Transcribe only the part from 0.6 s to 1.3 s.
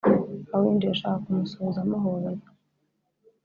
yinjiye ashaka